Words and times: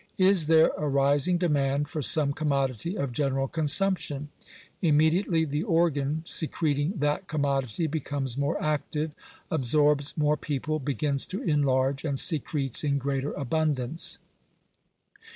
Is 0.17 0.47
there 0.47 0.71
a 0.79 0.87
rising 0.89 1.37
demand 1.37 1.87
for 1.87 2.01
some 2.01 2.33
commodity 2.33 2.97
of 2.97 3.11
general 3.11 3.47
con 3.47 3.65
sumption 3.65 4.13
1 4.29 4.29
Immediately 4.81 5.45
the 5.45 5.61
organ 5.61 6.23
secreting 6.25 6.93
that 6.97 7.27
commodity 7.27 7.85
becomes 7.85 8.35
more 8.35 8.59
active, 8.59 9.11
absorbs 9.51 10.17
more 10.17 10.37
people, 10.37 10.79
begins 10.79 11.27
to 11.27 11.43
enlarge, 11.43 12.03
and 12.03 12.17
secretes 12.17 12.83
in 12.83 12.97
greater 12.97 13.31
abundance. 13.33 14.17